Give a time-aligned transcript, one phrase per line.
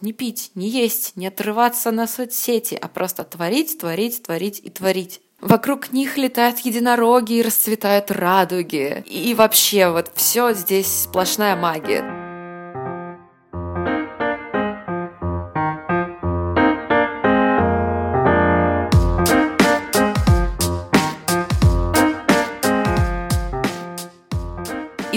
[0.00, 5.20] Не пить, не есть, не отрываться на соцсети, а просто творить, творить, творить и творить.
[5.40, 9.04] Вокруг них летают единороги и расцветают радуги.
[9.06, 12.17] И вообще вот все здесь сплошная магия.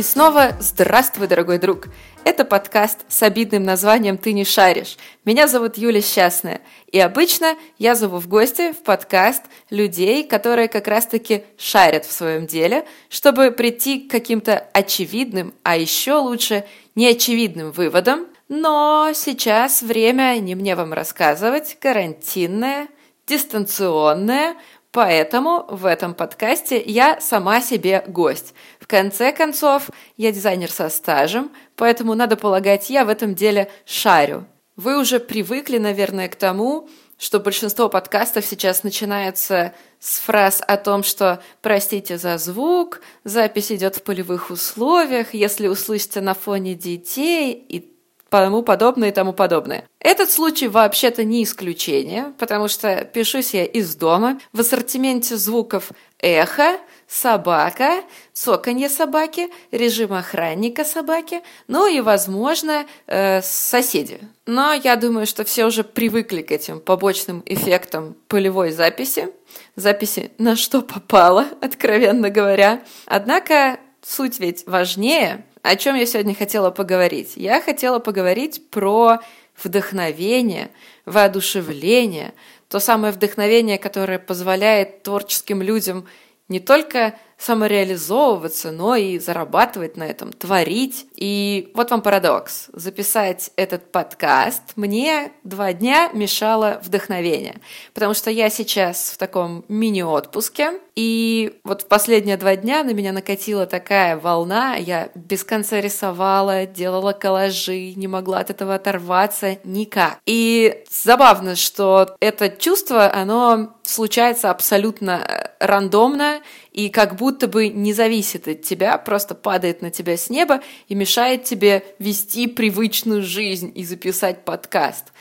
[0.01, 1.85] И снова здравствуй, дорогой друг!
[2.23, 4.97] Это подкаст с обидным названием «Ты не шаришь».
[5.25, 6.61] Меня зовут Юля Счастная.
[6.87, 12.47] И обычно я зову в гости в подкаст людей, которые как раз-таки шарят в своем
[12.47, 16.65] деле, чтобы прийти к каким-то очевидным, а еще лучше
[16.95, 18.25] неочевидным выводам.
[18.49, 22.87] Но сейчас время не мне вам рассказывать, карантинное,
[23.27, 24.55] дистанционное,
[24.91, 28.53] Поэтому в этом подкасте я сама себе гость.
[28.91, 34.45] Конце концов, я дизайнер со стажем, поэтому, надо полагать, я в этом деле шарю.
[34.75, 41.03] Вы уже привыкли, наверное, к тому, что большинство подкастов сейчас начинается с фраз о том,
[41.03, 47.95] что «простите за звук», «запись идет в полевых условиях», «если услышите на фоне детей» и
[48.29, 49.87] тому подобное и тому подобное.
[49.99, 54.39] Этот случай вообще-то не исключение, потому что пишусь я из дома.
[54.51, 56.77] В ассортименте звуков эхо,
[57.11, 64.19] собака, цоканье собаки, режим охранника собаки, ну и, возможно, э, соседи.
[64.45, 69.27] Но я думаю, что все уже привыкли к этим побочным эффектам полевой записи,
[69.75, 72.81] записи на что попало, откровенно говоря.
[73.05, 77.33] Однако суть ведь важнее, о чем я сегодня хотела поговорить?
[77.35, 79.19] Я хотела поговорить про
[79.61, 80.71] вдохновение,
[81.05, 82.33] воодушевление,
[82.69, 86.07] то самое вдохновение, которое позволяет творческим людям
[86.51, 91.07] не только самореализовываться, но и зарабатывать на этом, творить.
[91.15, 92.67] И вот вам парадокс.
[92.73, 97.61] Записать этот подкаст мне два дня мешало вдохновение,
[97.93, 103.13] потому что я сейчас в таком мини-отпуске, и вот в последние два дня на меня
[103.13, 110.19] накатила такая волна, я без конца рисовала, делала коллажи, не могла от этого оторваться никак.
[110.25, 116.41] И забавно, что это чувство, оно случается абсолютно э, рандомно,
[116.71, 120.95] и как будто бы не зависит от тебя, просто падает на тебя с неба и
[120.95, 125.11] мешает тебе вести привычную жизнь и записать подкаст.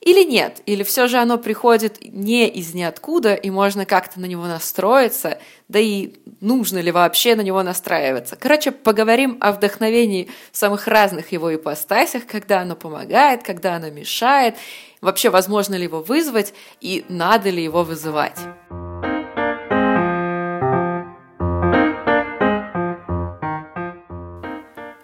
[0.00, 4.46] Или нет, или все же оно приходит не из ниоткуда, и можно как-то на него
[4.46, 5.38] настроиться,
[5.68, 8.36] да и нужно ли вообще на него настраиваться.
[8.36, 14.56] Короче, поговорим о вдохновении в самых разных его ипостасях, когда оно помогает, когда оно мешает,
[15.02, 18.38] вообще возможно ли его вызвать и надо ли его вызывать.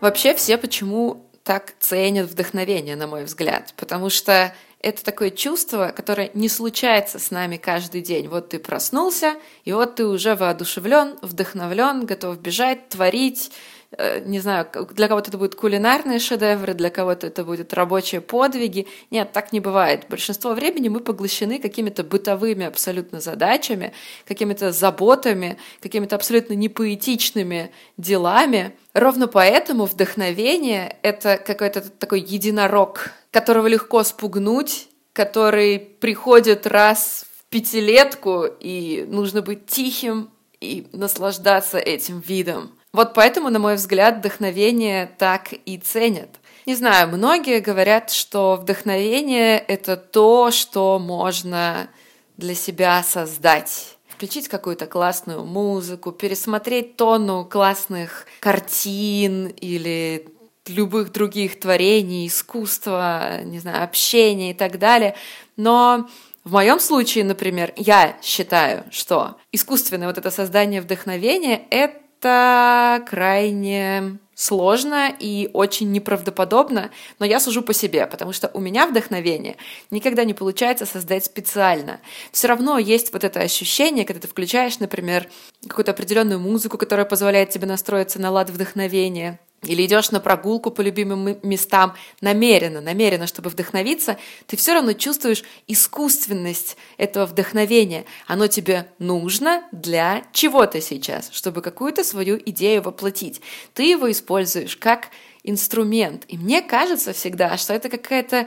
[0.00, 6.30] Вообще все почему так ценят вдохновение, на мой взгляд, потому что это такое чувство, которое
[6.34, 8.28] не случается с нами каждый день.
[8.28, 13.50] Вот ты проснулся, и вот ты уже воодушевлен, вдохновлен, готов бежать, творить,
[13.92, 18.86] Э, не знаю, для кого-то это будут кулинарные шедевры, для кого-то это будут рабочие подвиги.
[19.10, 20.06] Нет, так не бывает.
[20.08, 23.92] Большинство времени мы поглощены какими-то бытовыми абсолютно задачами,
[24.26, 28.76] какими-то заботами, какими-то абсолютно непоэтичными делами.
[28.92, 38.46] Ровно поэтому вдохновение— это какой-то такой единорог, которого легко спугнуть, который приходит раз в пятилетку,
[38.46, 42.70] и нужно быть тихим и наслаждаться этим видом.
[42.94, 46.30] Вот поэтому, на мой взгляд, вдохновение так и ценят.
[46.64, 51.90] Не знаю, многие говорят, что вдохновение— это то, что можно
[52.38, 53.98] для себя создать.
[54.08, 60.26] Включить какую-то классную музыку, пересмотреть тонну классных картин или
[60.68, 65.14] любых других творений, искусства, не знаю, общения и так далее.
[65.56, 66.08] Но
[66.44, 75.12] в моем случае, например, я считаю, что искусственное вот это создание вдохновения— это крайне сложно
[75.18, 79.56] и очень неправдоподобно, но я сужу по себе, потому что у меня вдохновение
[79.90, 82.00] никогда не получается создать специально.
[82.32, 85.26] Все равно есть вот это ощущение, когда ты включаешь, например,
[85.66, 90.80] какую-то определенную музыку, которая позволяет тебе настроиться на лад вдохновения, или идешь на прогулку по
[90.80, 98.04] любимым местам намеренно, намеренно, чтобы вдохновиться, ты все равно чувствуешь искусственность этого вдохновения.
[98.26, 103.40] Оно тебе нужно для чего-то сейчас, чтобы какую-то свою идею воплотить.
[103.74, 105.08] Ты его используешь как
[105.42, 106.24] инструмент.
[106.28, 108.46] И мне кажется всегда, что это какая-то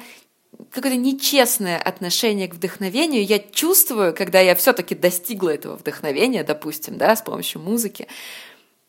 [0.71, 7.15] какое-то нечестное отношение к вдохновению я чувствую, когда я все-таки достигла этого вдохновения, допустим, да,
[7.15, 8.07] с помощью музыки,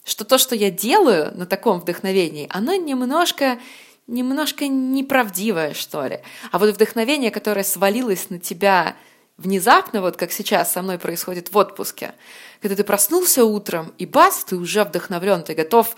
[0.05, 3.59] что то, что я делаю на таком вдохновении, оно немножко
[4.07, 6.21] немножко неправдивое, что ли.
[6.51, 8.97] А вот вдохновение, которое свалилось на тебя
[9.37, 12.15] внезапно, вот как сейчас со мной происходит в отпуске,
[12.61, 15.97] когда ты проснулся утром, и бац, ты уже вдохновлен, ты готов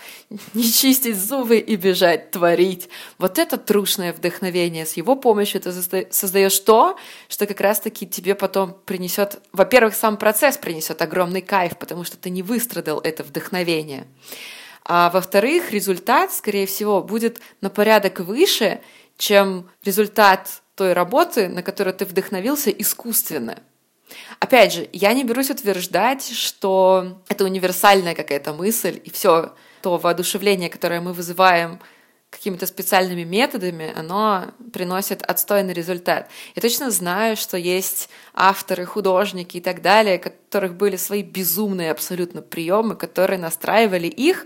[0.53, 2.89] не чистить зубы и бежать, творить.
[3.17, 4.85] Вот это трушное вдохновение.
[4.85, 5.71] С его помощью ты
[6.11, 12.05] создаешь то, что как раз-таки тебе потом принесет, во-первых, сам процесс принесет огромный кайф, потому
[12.05, 14.07] что ты не выстрадал это вдохновение.
[14.85, 18.81] А во-вторых, результат, скорее всего, будет на порядок выше,
[19.17, 23.59] чем результат той работы, на которую ты вдохновился искусственно.
[24.39, 30.69] Опять же, я не берусь утверждать, что это универсальная какая-то мысль, и все то воодушевление,
[30.69, 31.79] которое мы вызываем
[32.33, 36.29] какими-то специальными методами, оно приносит отстойный результат.
[36.55, 41.91] Я точно знаю, что есть авторы, художники и так далее, у которых были свои безумные
[41.91, 44.45] абсолютно приемы, которые настраивали их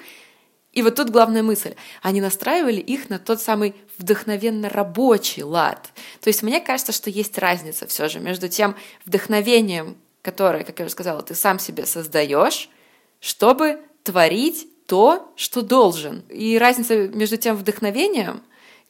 [0.77, 1.73] и вот тут главная мысль.
[2.03, 5.89] Они настраивали их на тот самый вдохновенно рабочий лад.
[6.21, 10.85] То есть мне кажется, что есть разница все же между тем вдохновением, которое, как я
[10.85, 12.69] уже сказала, ты сам себе создаешь,
[13.19, 16.19] чтобы творить то, что должен.
[16.29, 18.43] И разница между тем вдохновением,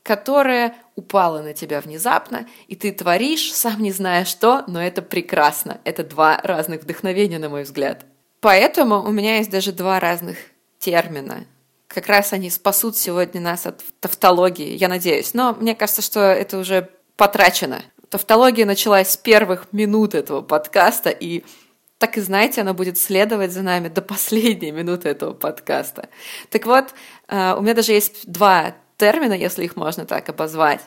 [0.04, 5.80] которое упало на тебя внезапно, и ты творишь, сам не зная что, но это прекрасно.
[5.86, 8.04] Это два разных вдохновения, на мой взгляд.
[8.42, 10.36] Поэтому у меня есть даже два разных
[10.80, 11.46] термина
[11.88, 15.34] как раз они спасут сегодня нас от тавтологии, я надеюсь.
[15.34, 17.82] Но мне кажется, что это уже потрачено.
[18.10, 21.44] Тавтология началась с первых минут этого подкаста, и
[21.98, 26.10] так и знаете, она будет следовать за нами до последней минуты этого подкаста.
[26.50, 26.94] Так вот,
[27.28, 30.82] э, у меня даже есть два термина, если их можно так обозвать.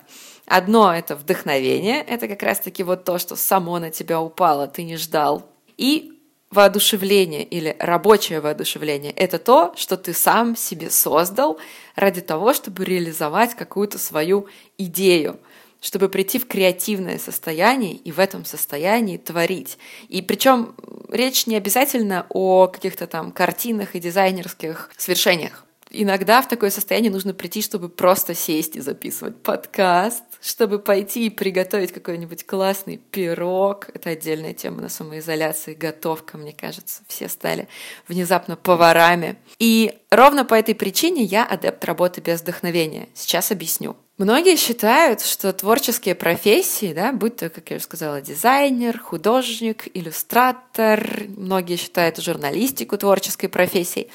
[0.47, 4.97] Одно— это вдохновение, это как раз-таки вот то, что само на тебя упало, ты не
[4.97, 5.49] ждал.
[5.77, 6.20] И
[6.51, 11.59] воодушевление или рабочее воодушевление— это то, что ты сам себе создал
[11.95, 15.39] ради того, чтобы реализовать какую-то свою идею,
[15.81, 19.79] чтобы прийти в креативное состояние и в этом состоянии творить.
[20.09, 20.75] И причем
[21.09, 25.65] речь не обязательно о каких-то там картинах и дизайнерских свершениях.
[25.93, 31.31] Иногда в такое состояние нужно прийти, чтобы просто сесть и записывать подкаст, чтобы пойти и
[31.31, 33.89] приготовить какой-нибудь классный пирог.
[33.93, 37.03] Это отдельная тема на самоизоляции, готовка, мне кажется.
[37.09, 37.67] Все стали
[38.07, 39.37] внезапно поварами.
[39.59, 43.09] И ровно по этой причине я адепт работы без вдохновения.
[43.13, 43.97] Сейчас объясню.
[44.17, 51.25] Многие считают, что творческие профессии, да, будь то, как я уже сказала, дизайнер, художник, иллюстратор,
[51.37, 54.09] многие считают журналистику творческой профессией,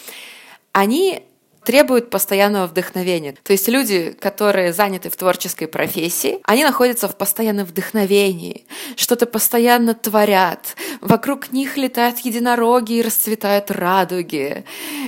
[0.71, 1.24] они
[1.65, 3.35] требуют постоянного вдохновения.
[3.44, 8.65] То есть люди, которые заняты в творческой профессии, они находятся в постоянном вдохновении,
[8.95, 14.63] что-то постоянно творят, вокруг них летают единороги и расцветают радуги.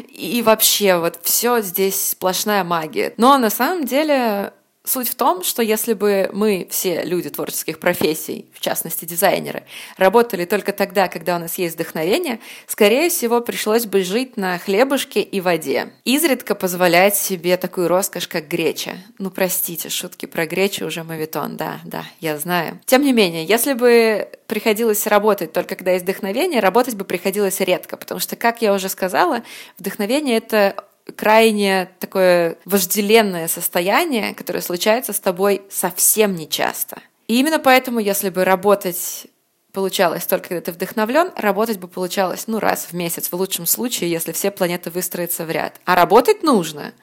[0.09, 3.13] И вообще вот все здесь сплошная магия.
[3.17, 4.53] Но на самом деле
[4.87, 9.63] Суть в том, что если бы мы, все люди творческих профессий, в частности дизайнеры,
[9.97, 15.21] работали только тогда, когда у нас есть вдохновение, скорее всего, пришлось бы жить на хлебушке
[15.21, 15.89] и воде.
[16.05, 18.93] Изредка позволять себе такую роскошь, как греча.
[19.19, 22.79] Ну, простите, шутки про гречу уже мавитон, да, да, я знаю.
[22.85, 27.97] Тем не менее, если бы приходилось работать только когда есть вдохновение, работать бы приходилось редко,
[27.97, 29.43] потому что, как я уже сказала,
[29.77, 30.75] вдохновение— это
[31.15, 36.99] крайне такое вожделенное состояние, которое случается с тобой совсем нечасто.
[37.27, 39.27] И именно поэтому, если бы работать
[39.73, 44.09] получалось только когда ты вдохновлен, работать бы получалось, ну, раз в месяц, в лучшем случае,
[44.09, 45.79] если все планеты выстроятся в ряд.
[45.85, 46.93] А работать нужно.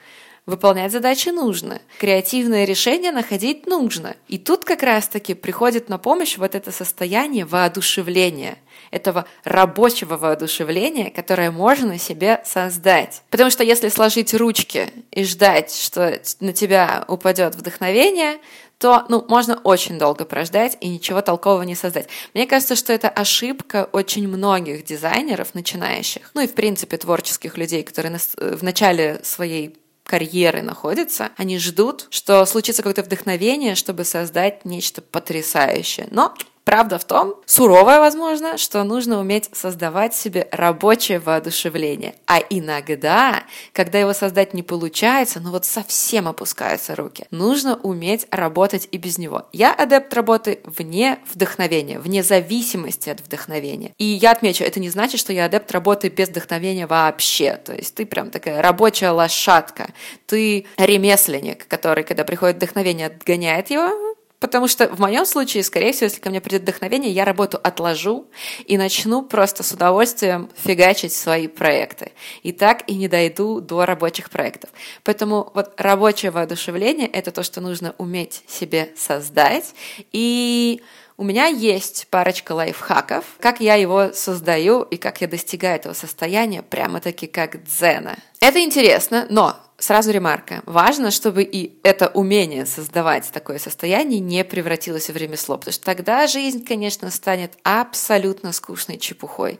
[0.46, 1.80] Выполнять задачи нужно.
[2.00, 4.16] Креативное решение находить нужно.
[4.28, 8.58] И тут как раз-таки приходит на помощь вот это состояние воодушевления,
[8.90, 13.22] этого рабочего воодушевления, которое можно себе создать.
[13.30, 18.38] Потому что если сложить ручки и ждать, что на тебя упадет вдохновение,
[18.78, 22.08] то ну, можно очень долго прождать и ничего толкового не создать.
[22.34, 27.82] Мне кажется, что это ошибка очень многих дизайнеров начинающих, ну и в принципе творческих людей,
[27.82, 35.00] которые в начале своей карьеры находятся, они ждут, что случится какое-то вдохновение, чтобы создать нечто
[35.00, 36.08] потрясающее.
[36.10, 42.14] Но Правда в том, суровая, возможно, что нужно уметь создавать себе рабочее воодушевление.
[42.26, 43.44] А иногда,
[43.74, 49.18] когда его создать не получается, ну вот совсем опускаются руки, нужно уметь работать и без
[49.18, 49.46] него.
[49.52, 53.92] Я адепт работы вне вдохновения, вне зависимости от вдохновения.
[53.98, 57.56] И я отмечу, это не значит, что я адепт работы без вдохновения вообще.
[57.62, 59.90] То есть ты прям такая рабочая лошадка,
[60.26, 64.13] ты ремесленник, который, когда приходит вдохновение, отгоняет его,
[64.44, 68.26] Потому что в моем случае, скорее всего, если ко мне придет вдохновение, я работу отложу
[68.66, 72.12] и начну просто с удовольствием фигачить свои проекты.
[72.42, 74.68] И так и не дойду до рабочих проектов.
[75.02, 79.74] Поэтому вот рабочее воодушевление— это то, что нужно уметь себе создать.
[80.12, 80.82] И
[81.16, 86.62] у меня есть парочка лайфхаков, как я его создаю и как я достигаю этого состояния
[86.62, 88.18] прямо-таки как дзена.
[88.40, 90.62] Это интересно, но Сразу ремарка.
[90.66, 96.28] Важно, чтобы и это умение создавать такое состояние не превратилось в ремесло, потому что тогда
[96.28, 99.58] жизнь, конечно, станет абсолютно скучной чепухой.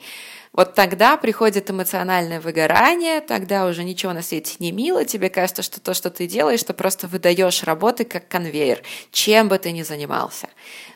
[0.52, 5.80] Вот тогда приходит эмоциональное выгорание, тогда уже ничего на свете не мило, тебе кажется, что
[5.80, 10.48] то, что ты делаешь, ты просто выдаешь работы как конвейер, чем бы ты ни занимался.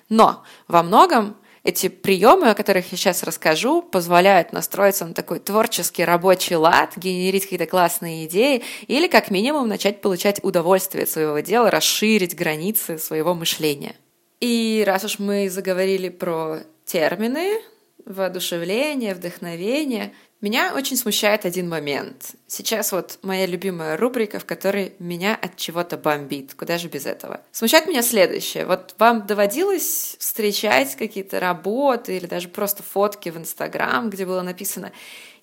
[0.09, 6.05] Но во многом эти приемы, о которых я сейчас расскажу, позволяют настроиться на такой творческий
[6.05, 11.71] рабочий лад, генерить какие-то классные идеи или как минимум начать получать удовольствие от своего дела,
[11.71, 13.95] расширить границы своего мышления.
[14.41, 17.61] И раз уж мы заговорили про термины,
[18.05, 22.33] воодушевление, вдохновение, меня очень смущает один момент.
[22.47, 26.55] Сейчас вот моя любимая рубрика, в которой меня от чего-то бомбит.
[26.55, 27.41] Куда же без этого?
[27.51, 28.65] Смущает меня следующее.
[28.65, 34.93] Вот вам доводилось встречать какие-то работы или даже просто фотки в Инстаграм, где было написано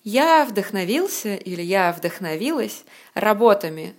[0.02, 3.94] «Я вдохновился» или «Я вдохновилась работами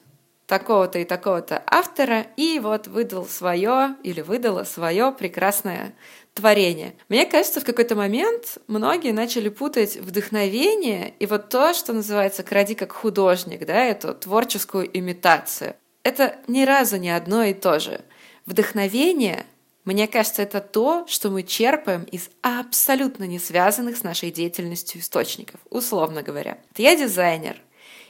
[0.48, 5.94] такого-то и такого-то автора, и вот выдал свое или выдала свое прекрасное
[6.34, 6.96] творение.
[7.10, 12.76] Мне кажется, в какой-то момент многие начали путать вдохновение и вот то, что называется «кради
[12.76, 15.76] как художник», да, эту творческую имитацию.
[16.04, 18.02] Это ни разу не одно и то же.
[18.46, 19.46] Вдохновение,
[19.84, 25.60] мне кажется, это то, что мы черпаем из абсолютно не связанных с нашей деятельностью источников,
[25.70, 26.60] условно говоря.
[26.78, 27.58] Я дизайнер.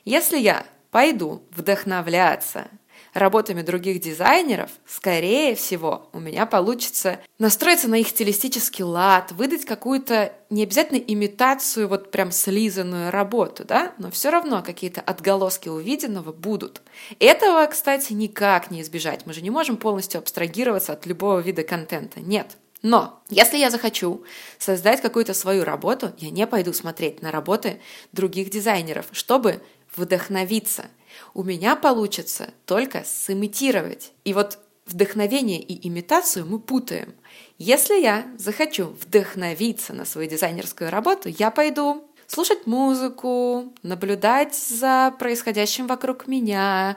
[0.05, 0.65] Если я
[0.97, 2.69] пойду вдохновляться
[3.13, 10.33] работами других дизайнеров, скорее всего, у меня получится настроиться на их стилистический лад, выдать какую-то
[10.49, 16.81] не обязательно имитацию, вот прям слизанную работу, да, но все равно какие-то отголоски увиденного будут.
[17.19, 19.27] Этого, кстати, никак не избежать.
[19.27, 22.21] Мы же не можем полностью абстрагироваться от любого вида контента.
[22.21, 22.57] Нет.
[22.81, 24.23] Но если я захочу
[24.59, 29.61] создать какую-то свою работу, я не пойду смотреть на работы других дизайнеров, чтобы
[29.97, 30.85] вдохновиться–
[31.33, 34.11] у меня получится только сымитировать.
[34.23, 37.13] И вот вдохновение и имитацию мы путаем.
[37.57, 45.87] Если я захочу вдохновиться на свою дизайнерскую работу, я пойду слушать музыку, наблюдать за происходящим
[45.87, 46.95] вокруг меня,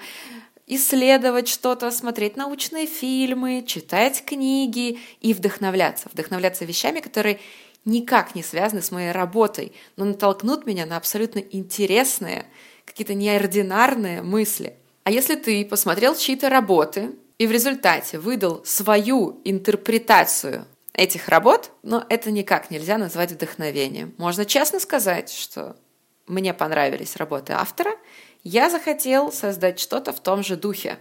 [0.66, 6.08] исследовать что-то, смотреть научные фильмы, читать книги и вдохновляться.
[6.12, 7.40] Вдохновляться вещами, которые
[7.84, 12.46] никак не связаны с моей работой, но натолкнут меня на абсолютно интересные,
[12.90, 14.74] какие-то неординарные мысли.
[15.04, 22.04] А если ты посмотрел чьи-то работы и в результате выдал свою интерпретацию этих работ, но
[22.08, 24.12] это никак нельзя назвать вдохновением.
[24.18, 25.76] Можно честно сказать, что
[26.26, 27.92] мне понравились работы автора,
[28.42, 30.98] я захотел создать что-то в том же духе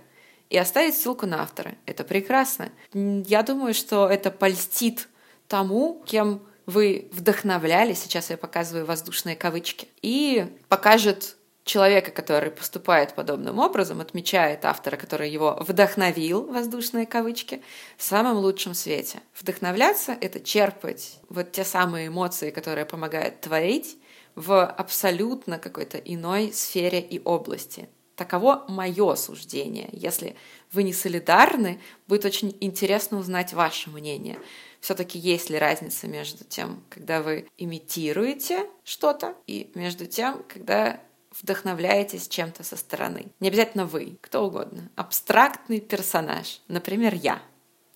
[0.50, 1.76] и оставить ссылку на автора.
[1.86, 2.70] Это прекрасно.
[2.94, 5.08] Я думаю, что это польстит
[5.48, 11.36] тому, кем вы вдохновляли, сейчас я показываю воздушные кавычки, и покажет
[11.70, 17.62] человека, который поступает подобным образом, отмечает автора, который его вдохновил, воздушные кавычки,
[17.96, 19.20] в самом лучшем свете.
[19.40, 23.98] Вдохновляться— это черпать вот те самые эмоции, которые помогают творить
[24.34, 27.88] в абсолютно какой-то иной сфере и области.
[28.16, 29.90] Таково мое суждение.
[29.92, 30.36] Если
[30.72, 34.40] вы не солидарны, будет очень интересно узнать ваше мнение.
[34.82, 41.00] Все-таки есть ли разница между тем, когда вы имитируете что-то, и между тем, когда
[41.42, 43.28] вдохновляетесь чем-то со стороны.
[43.40, 44.90] Не обязательно вы, кто угодно.
[44.96, 47.42] Абстрактный персонаж, например, я.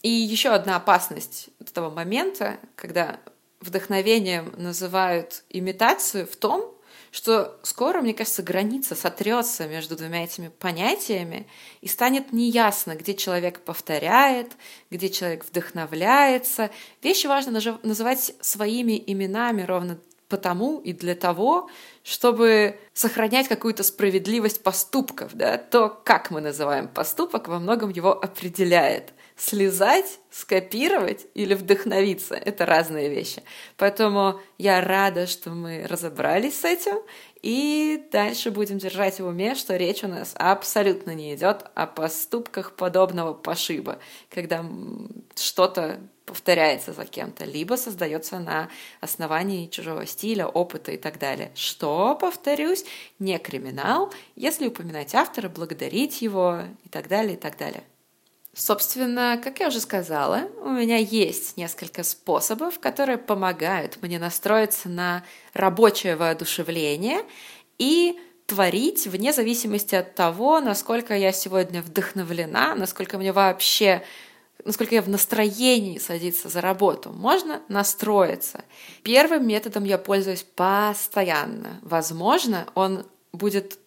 [0.02, 3.20] И еще одна опасность этого момента, когда
[3.62, 6.74] вдохновением называют имитацию, в том,
[7.12, 11.48] что скоро, мне кажется, граница сотрется между двумя этими понятиями,
[11.80, 14.52] и станет неясно, где человек повторяет,
[14.90, 16.72] где человек вдохновляется.
[17.04, 17.52] Вещи важно
[17.84, 20.00] называть своими именами ровно
[20.34, 21.70] потому и для того,
[22.04, 25.36] чтобы сохранять какую-то справедливость поступков.
[25.36, 25.60] Да?
[25.60, 29.13] То, как мы называем поступок, во многом его определяет.
[29.38, 33.44] Слезать, скопировать или вдохновиться— это разные вещи.
[33.78, 36.98] Поэтому я рада, что мы разобрались с этим,
[37.44, 42.76] и дальше будем держать в уме, что речь у нас абсолютно не идет о поступках
[42.78, 44.66] подобного пошиба, когда
[45.36, 48.70] что-то повторяется за кем-то, либо создается на
[49.02, 51.52] основании чужого стиля, опыта и так далее.
[51.54, 52.86] Что, повторюсь,
[53.20, 57.84] не криминал, если упоминать автора, благодарить его и так далее, и так далее.
[58.56, 65.24] Собственно, как я уже сказала, у меня есть несколько способов, которые помогают мне настроиться на
[65.54, 67.22] рабочее воодушевление
[67.80, 74.04] и творить вне зависимости от того, насколько я сегодня вдохновлена, насколько мне вообще
[74.66, 77.12] насколько я в настроении садиться за работу.
[77.12, 78.64] Можно настроиться.
[79.04, 81.80] Первым методом я пользуюсь постоянно.
[81.82, 83.78] Возможно, он будет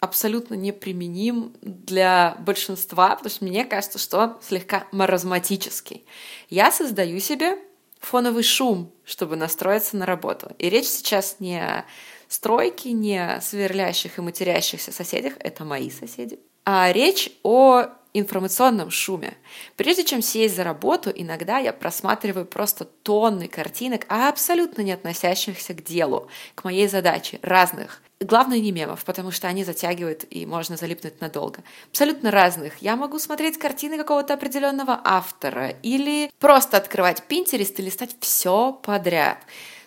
[0.00, 6.04] абсолютно неприменим для большинства, потому что мне кажется, что он слегка маразматический.
[6.48, 7.58] Я создаю себе
[8.00, 10.52] фоновый шум, чтобы настроиться на работу.
[10.58, 11.84] И речь сейчас не о
[12.28, 19.36] стройке, не о сверлящих и матерящихся соседях, это мои соседи, а речь о информационном шуме.
[19.76, 25.84] Прежде чем сесть за работу, иногда я просматриваю просто тонны картинок, абсолютно не относящихся к
[25.84, 28.02] делу, к моей задаче, разных.
[28.20, 31.62] Главное не мемов, потому что они затягивают и можно залипнуть надолго.
[31.88, 32.76] Абсолютно разных.
[32.82, 39.38] Я могу смотреть картины какого-то определенного автора или просто открывать Pinterest и листать все подряд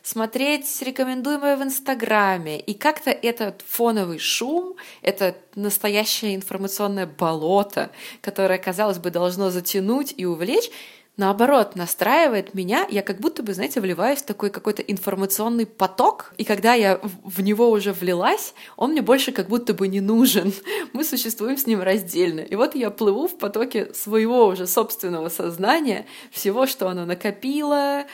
[0.04, 2.60] смотреть рекомендуемое в Инстаграме.
[2.60, 10.26] И как-то этот фоновый шум, это настоящее информационное болото, которое, казалось бы, должно затянуть и
[10.26, 10.70] увлечь,
[11.18, 16.44] наоборот, настраивает меня, я как будто бы, знаете, вливаюсь в такой какой-то информационный поток, и
[16.44, 20.54] когда я в него уже влилась, он мне больше как будто бы не нужен.
[20.94, 22.42] Мы существуем с ним раздельно.
[22.42, 28.06] И вот я плыву в потоке своего уже собственного сознания, всего, что оно накопило,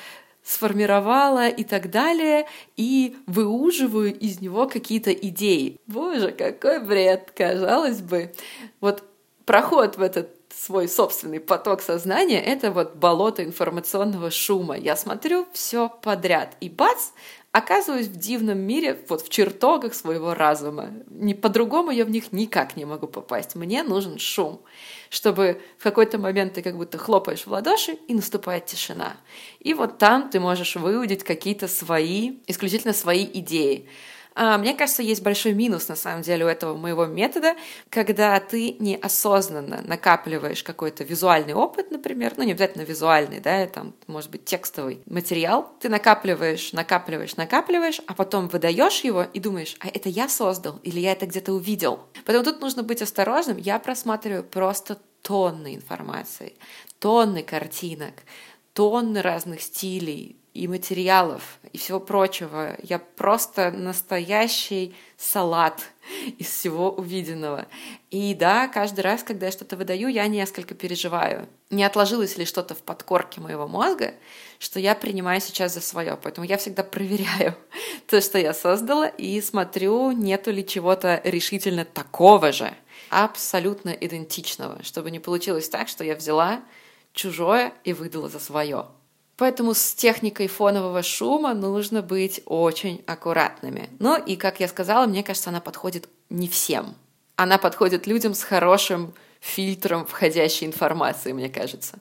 [0.43, 5.77] сформировала и так далее, и выуживаю из него какие-то идеи.
[5.85, 8.33] Боже, какой бред, казалось бы.
[8.81, 9.03] Вот
[9.45, 14.77] проход в этот свой собственный поток сознания— это вот болото информационного шума.
[14.77, 17.11] Я смотрю все подряд, и бац,
[17.51, 20.89] оказываюсь в дивном мире, вот в чертогах своего разума.
[21.09, 23.55] Ни по-другому я в них никак не могу попасть.
[23.55, 24.61] Мне нужен шум
[25.09, 29.17] чтобы в какой-то момент ты как будто хлопаешь в ладоши, и наступает тишина.
[29.59, 33.89] И вот там ты можешь выудить какие-то свои, исключительно свои идеи.
[34.35, 37.55] А, мне кажется, есть большой минус, на самом деле, у этого моего метода,
[37.89, 44.31] когда ты неосознанно накапливаешь какой-то визуальный опыт, например, ну, не обязательно визуальный, да, там, может
[44.31, 50.09] быть, текстовый материал, ты накапливаешь, накапливаешь, накапливаешь, а потом выдаешь его и думаешь, а это
[50.09, 51.99] я создал или я это где-то увидел.
[52.25, 53.57] Поэтому тут нужно быть осторожным.
[53.57, 56.53] Я просматриваю просто тонны информации,
[56.99, 58.13] тонны картинок,
[58.73, 62.75] тонны разных стилей, и материалов, и всего прочего.
[62.81, 65.81] Я просто настоящий салат
[66.37, 67.67] из всего увиденного.
[68.09, 71.47] И да, каждый раз, когда я что-то выдаю, я несколько переживаю.
[71.69, 74.13] Не отложилось ли что-то в подкорке моего мозга,
[74.57, 76.17] что я принимаю сейчас за свое.
[76.21, 77.55] Поэтому я всегда проверяю
[78.07, 82.73] то, что я создала, и смотрю, нету ли чего-то решительно такого же,
[83.09, 86.61] абсолютно идентичного, чтобы не получилось так, что я взяла
[87.13, 88.87] чужое и выдала за свое.
[89.39, 93.89] Поэтому с техникой фонового шума нужно быть очень аккуратными.
[93.97, 96.93] Ну и, как я сказала, мне кажется, она подходит не всем.
[97.37, 101.99] Она подходит людям с хорошим фильтром входящей информации, мне кажется.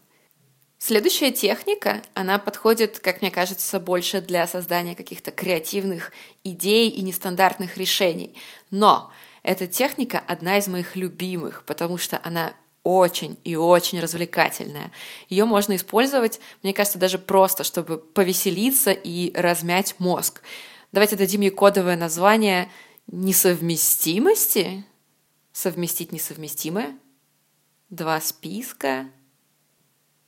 [0.79, 6.11] Следующая техника, она подходит, как мне кажется, больше для создания каких-то креативных
[6.43, 8.35] идей и нестандартных решений.
[8.73, 9.13] Но
[9.45, 14.93] эта техника одна из моих любимых, потому что она очень и очень развлекательная.
[15.29, 20.43] Ее можно использовать, мне кажется, даже просто, чтобы повеселиться и размять мозг.
[20.93, 22.71] Давайте дадим ей кодовое название
[23.07, 24.85] несовместимости.
[25.53, 26.97] Совместить несовместимое.
[27.91, 29.11] Два списка.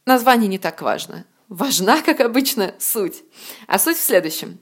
[0.04, 1.24] Название не так важно.
[1.48, 3.22] Важна, как обычно, суть.
[3.66, 4.58] А суть в следующем.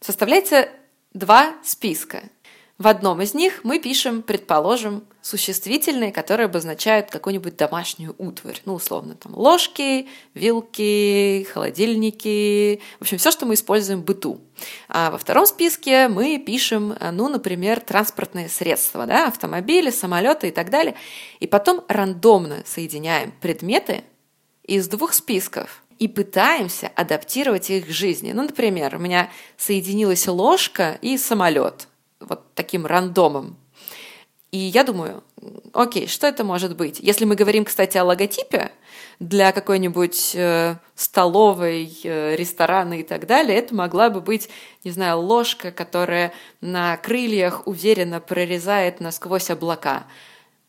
[0.00, 0.68] Составляется
[1.12, 2.22] два списка–
[2.78, 8.62] в одном из них мы пишем, предположим, существительные, которые обозначают какую-нибудь домашнюю утварь.
[8.66, 12.80] Ну, условно, там ложки, вилки, холодильники.
[12.98, 14.40] В общем, все, что мы используем в быту.
[14.88, 20.70] А во втором списке мы пишем, ну, например, транспортные средства, да, автомобили, самолеты и так
[20.70, 20.94] далее.
[21.40, 24.04] И потом рандомно соединяем предметы
[24.62, 28.30] из двух списков и пытаемся адаптировать их к жизни.
[28.30, 31.88] Ну, например, у меня соединилась ложка и самолет
[32.20, 33.56] вот таким рандомом.
[34.50, 35.22] И я думаю,
[35.74, 37.00] окей, что это может быть?
[37.00, 38.72] Если мы говорим, кстати, о логотипе
[39.20, 44.48] для какой-нибудь э, столовой, э, ресторана и так далее, это могла бы быть,
[44.84, 50.06] не знаю, ложка, которая на крыльях уверенно прорезает насквозь облака.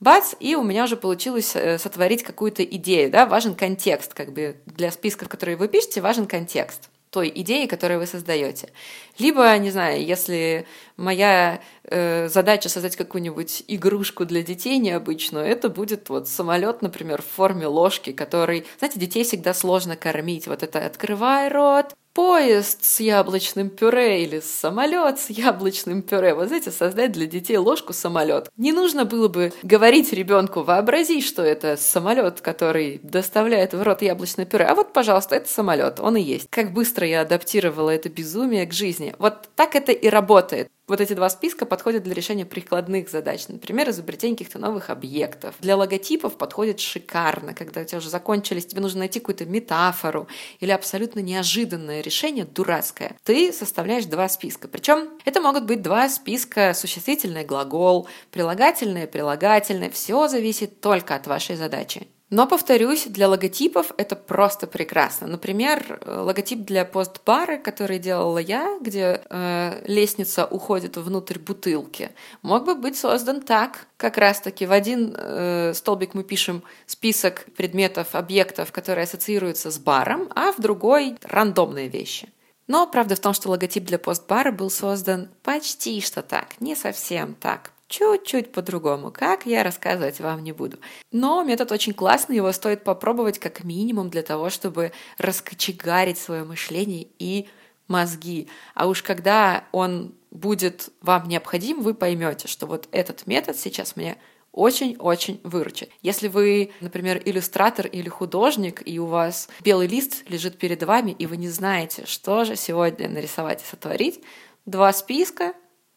[0.02, 4.58] Бац, и у меня уже получилось э, сотворить какую-то идею, да, важен контекст, как бы
[4.66, 6.90] для списков, которые вы пишете, важен контекст.
[7.10, 8.70] Той идеи, которую вы создаете.
[9.18, 16.10] Либо, не знаю, если моя э, задача создать какую-нибудь игрушку для детей необычную, это будет
[16.10, 20.48] вот самолет, например, в форме ложки, который, знаете, детей всегда сложно кормить.
[20.48, 26.34] Вот это открывай рот, поезд с яблочным пюре или самолет с яблочным пюре.
[26.34, 28.50] Вот знаете, создать для детей ложку самолет.
[28.58, 34.46] Не нужно было бы говорить ребенку, вообрази, что это самолет, который доставляет в рот яблочное
[34.46, 34.66] пюре.
[34.66, 36.48] А вот, пожалуйста, это самолет, он и есть.
[36.50, 39.16] Как быстро я адаптировала это безумие к жизни.
[39.20, 40.70] Вот так это и работает.
[40.90, 45.54] Вот эти два списка подходят для решения прикладных задач, например, изобретения каких-то новых объектов.
[45.60, 50.28] Для логотипов подходит шикарно, когда у тебя уже закончились, тебе нужно найти какую-то метафору
[50.60, 53.16] или абсолютно неожиданное решение, дурацкое.
[53.24, 54.68] Ты составляешь два списка.
[54.68, 59.92] Причем это могут быть два списка существительный глагол, прилагательное, прилагательное.
[59.92, 62.08] Все зависит только от вашей задачи.
[62.30, 65.26] Но, повторюсь, для логотипов это просто прекрасно.
[65.26, 72.12] Например, э, логотип для постбара, который делала я, где э, лестница уходит внутрь бутылки,
[72.44, 73.88] мог бы быть создан так.
[73.98, 80.30] Как раз-таки в один э, столбик мы пишем список предметов, объектов, которые ассоциируются с баром,
[80.36, 82.30] а в другой— рандомные вещи.
[82.68, 87.34] Но правда в том, что логотип для постбара был создан почти что так, не совсем
[87.34, 89.12] так чуть-чуть по-другому.
[89.12, 90.78] Как, я рассказывать вам не буду.
[91.12, 97.08] Но метод очень классный, его стоит попробовать как минимум для того, чтобы раскочегарить свое мышление
[97.18, 97.50] и
[97.88, 98.48] мозги.
[98.76, 104.18] А уж когда он будет вам необходим, вы поймете, что вот этот метод сейчас мне
[104.52, 105.90] очень-очень выручит.
[106.02, 111.26] Если вы, например, иллюстратор или художник, и у вас белый лист лежит перед вами, и
[111.26, 114.22] вы не знаете, что же сегодня нарисовать и сотворить,
[114.66, 115.54] два списка,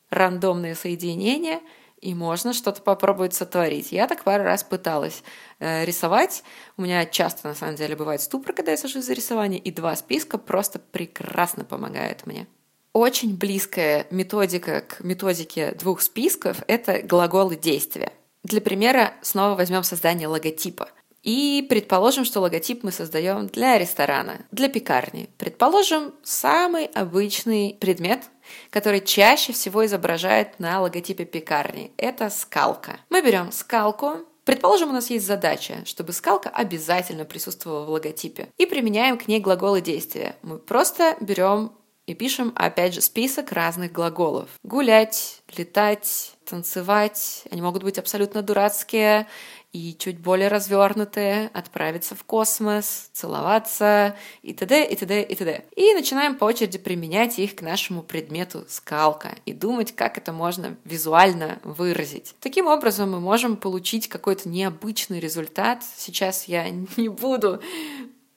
[0.08, 1.60] рандомные соединения—
[2.02, 3.92] и можно что-то попробовать сотворить.
[3.92, 5.22] Я так пару раз пыталась
[5.60, 6.42] э, рисовать.
[6.76, 9.94] У меня часто, на самом деле, бывает ступор, когда я сажусь за рисование, и два
[9.94, 12.48] списка просто прекрасно помогают мне.
[12.92, 18.12] Очень близкая методика к методике двух списков— это глаголы действия.
[18.42, 20.90] Для примера снова возьмем создание логотипа.
[21.22, 25.28] И предположим, что логотип мы создаем для ресторана, для пекарни.
[25.38, 28.22] Предположим, самый обычный предмет,
[28.70, 31.92] который чаще всего изображает на логотипе пекарни.
[31.96, 32.98] Это скалка.
[33.10, 38.48] Мы берем скалку, Предположим, у нас есть задача, чтобы скалка обязательно присутствовала в логотипе.
[38.58, 40.34] И применяем к ней глаголы действия.
[40.42, 41.70] Мы просто берем
[42.06, 44.50] и пишем, опять же, список разных глаголов.
[44.64, 47.44] Гулять, летать, танцевать.
[47.52, 49.28] Они могут быть абсолютно дурацкие
[49.72, 54.84] и чуть более развернутые, отправиться в космос, целоваться и т.д.
[54.84, 55.22] и т.д.
[55.22, 55.64] и т.д.
[55.74, 60.76] И начинаем по очереди применять их к нашему предмету скалка и думать, как это можно
[60.84, 62.34] визуально выразить.
[62.40, 65.82] Таким образом мы можем получить какой-то необычный результат.
[65.96, 67.62] Сейчас я не буду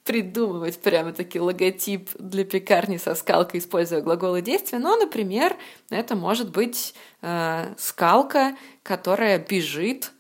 [0.06, 5.58] придумывать прямо-таки логотип для пекарни со скалкой, используя глаголы действия, но, например,
[5.90, 6.94] это может быть
[7.24, 10.12] э, скалка, которая бежит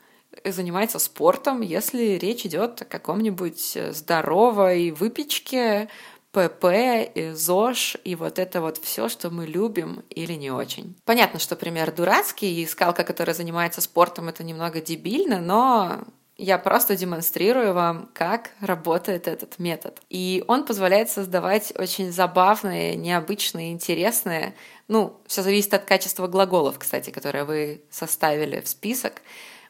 [0.52, 5.90] занимается спортом, если речь идет о каком-нибудь э, здоровой выпечке,
[6.32, 6.66] ПП,
[7.34, 10.96] ЗОЖ и вот это вот все, что мы любим или не очень.
[11.06, 16.04] Понятно, что пример дурацкий, и скалка, которая занимается спортом, это немного дебильно, но
[16.38, 20.02] я просто демонстрирую вам, как работает этот метод.
[20.10, 24.54] И он позволяет создавать очень забавные, необычные, интересные,
[24.90, 29.22] ну, все зависит от качества глаголов, кстати, которые вы составили в список,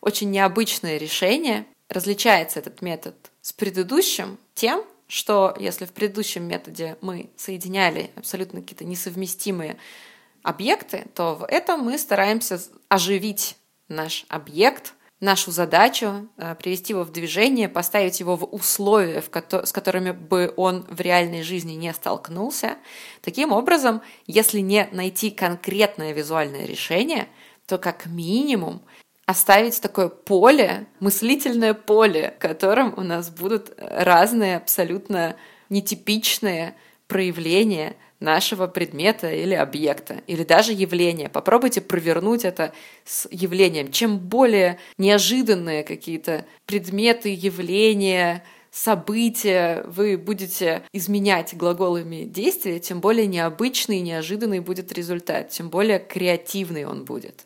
[0.05, 1.65] очень необычное решение.
[1.89, 8.85] Различается этот метод с предыдущим тем, что если в предыдущем методе мы соединяли абсолютно какие-то
[8.85, 9.77] несовместимые
[10.41, 17.11] объекты, то в этом мы стараемся оживить наш объект, нашу задачу, э, привести его в
[17.11, 22.77] движение, поставить его в условия, с которыми бы он в реальной жизни не столкнулся.
[23.21, 27.27] Таким образом, если не найти конкретное визуальное решение,
[27.65, 28.81] то как минимум
[29.25, 35.35] оставить такое поле, мыслительное поле, в котором у нас будут разные абсолютно
[35.69, 36.75] нетипичные
[37.07, 41.29] проявления нашего предмета или объекта, или даже явления.
[41.29, 43.91] Попробуйте провернуть это с явлением.
[43.91, 53.97] Чем более неожиданные какие-то предметы, явления, события вы будете изменять глаголами действия, тем более необычный
[53.97, 57.45] и неожиданный будет результат, тем более креативный он будет.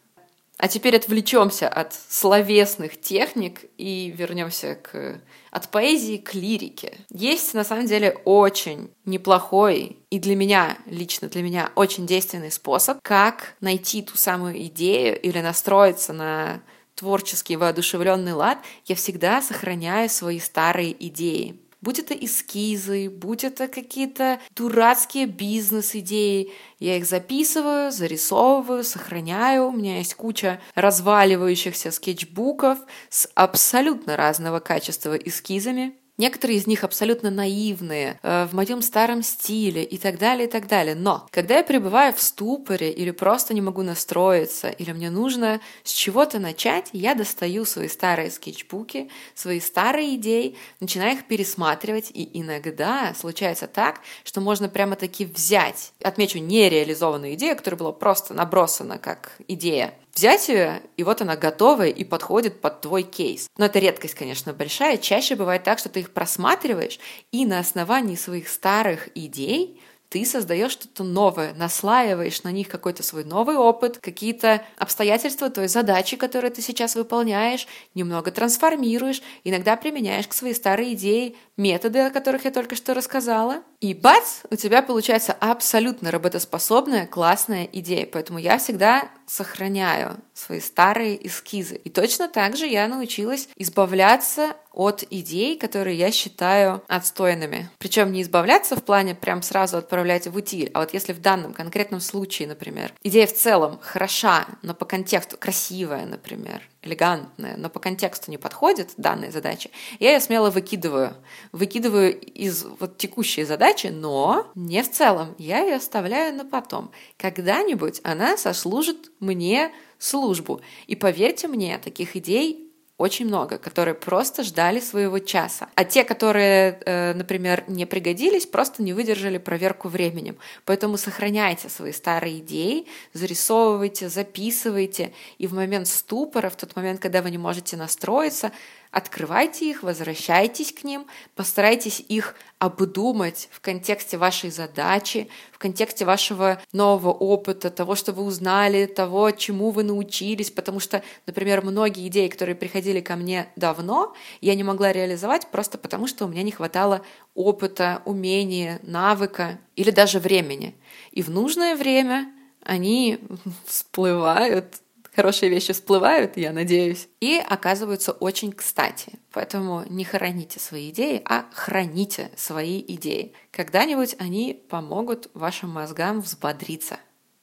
[0.59, 6.97] А теперь отвлечемся от словесных техник и вернемся к, от поэзии к лирике.
[7.09, 12.99] Есть на самом деле очень неплохой и для меня, лично для меня, очень действенный способ,
[13.01, 16.61] как найти ту самую идею или настроиться на
[16.93, 21.57] творческий воодушевленный лад, я всегда сохраняю свои старые идеи.
[21.81, 29.67] Будь это эскизы, будь это какие-то дурацкие бизнес-идеи, я их записываю, зарисовываю, сохраняю.
[29.67, 35.93] У меня есть куча разваливающихся скетчбуков с абсолютно разного качества эскизами.
[36.19, 40.67] Некоторые из них абсолютно наивные, э, в моем старом стиле и так далее, и так
[40.67, 40.93] далее.
[40.93, 45.93] Но когда я пребываю в ступоре или просто не могу настроиться, или мне нужно с
[45.93, 53.13] чего-то начать, я достаю свои старые скетчбуки, свои старые идеи, начинаю их пересматривать, и иногда
[53.17, 59.93] случается так, что можно прямо-таки взять, отмечу нереализованную идею, которая была просто набросана как идея,
[60.13, 63.49] взять ее, и вот она готовая и подходит под твой кейс.
[63.57, 64.97] Но это редкость, конечно, большая.
[64.97, 66.99] Чаще бывает так, что ты их просматриваешь,
[67.31, 73.23] и на основании своих старых идей ты создаешь что-то новое, наслаиваешь на них какой-то свой
[73.23, 80.33] новый опыт, какие-то обстоятельства той задачи, которую ты сейчас выполняешь, немного трансформируешь, иногда применяешь к
[80.33, 83.61] своей старой идее методы, о которых я только что рассказала.
[83.79, 88.07] И бац, у тебя получается абсолютно работоспособная, классная идея.
[88.11, 91.75] Поэтому я всегда сохраняю свои старые эскизы.
[91.75, 97.69] И точно так же я научилась избавляться от идей, которые я считаю отстойными.
[97.79, 101.53] Причем не избавляться в плане прям сразу отправлять в утиль, а вот если в данном
[101.53, 107.79] конкретном случае, например, идея в целом хороша, но по контексту красивая, например, элегантная, но по
[107.79, 111.15] контексту не подходит данной задаче, я ее смело выкидываю.
[111.51, 115.35] Выкидываю из вот текущей задачи, но не в целом.
[115.37, 116.91] Я ее оставляю на потом.
[117.17, 120.61] Когда-нибудь она сослужит мне службу.
[120.87, 122.68] И поверьте мне, таких идей
[122.99, 125.69] очень много, которые просто ждали своего часа.
[125.75, 130.35] А те, которые, э, например, не пригодились, просто не выдержали проверку временем.
[130.65, 137.21] Поэтому сохраняйте свои старые идеи, зарисовывайте, записывайте, и в момент ступора, в тот момент, когда
[137.21, 138.51] вы не можете настроиться,
[138.91, 146.59] Открывайте их, возвращайтесь к ним, постарайтесь их обдумать в контексте вашей задачи, в контексте вашего
[146.71, 152.29] нового опыта, того, что вы узнали, того, чему вы научились, потому что, например, многие идеи,
[152.29, 156.51] которые приходили ко мне давно, я не могла реализовать просто потому, что у меня не
[156.51, 160.75] хватало опыта, умения, навыка или даже времени.
[161.11, 163.19] И в нужное время они
[163.67, 164.81] всплывают
[165.15, 169.19] хорошие вещи всплывают, я надеюсь, и оказываются очень кстати.
[169.31, 173.33] Поэтому не храните свои идеи, а храните свои идеи.
[173.51, 176.99] Когда-нибудь они помогут вашим мозгам взбодриться.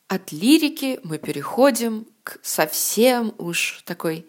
[0.09, 4.27] От лирики мы переходим к совсем уж такой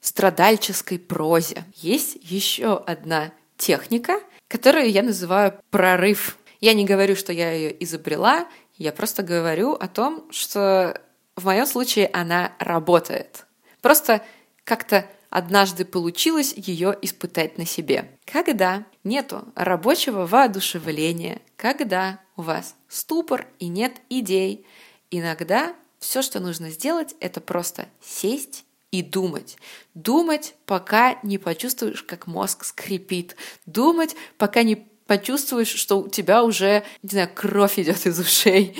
[0.00, 1.64] страдальческой прозе.
[1.74, 6.38] Есть еще одна техника, которую я называю прорыв.
[6.60, 11.00] Я не говорю, что я ее изобрела, я просто говорю о том, что
[11.38, 13.46] в моем случае она работает.
[13.80, 14.22] Просто
[14.64, 18.18] как-то однажды получилось ее испытать на себе.
[18.24, 24.66] Когда нету рабочего воодушевления, когда у вас ступор и нет идей,
[25.10, 29.58] иногда все, что нужно сделать, это просто сесть и думать.
[29.94, 33.36] Думать, пока не почувствуешь, как мозг скрипит.
[33.66, 38.76] Думать, пока не почувствуешь, что у тебя уже, не знаю, кровь идет из ушей